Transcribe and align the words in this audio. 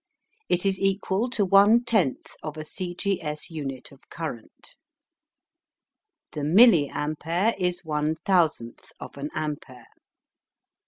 It 0.49 0.65
is 0.65 0.79
equal 0.81 1.29
to 1.29 1.45
one 1.45 1.83
tenth 1.85 2.35
of 2.41 2.57
a 2.57 2.65
C. 2.65 2.95
G. 2.95 3.21
S. 3.21 3.51
unit 3.51 3.91
of 3.91 4.09
current. 4.09 4.75
The 6.31 6.41
milliampere 6.43 7.53
is 7.59 7.85
one 7.85 8.15
thousandth 8.25 8.93
of 8.99 9.15
an 9.19 9.29
ampere. 9.35 9.85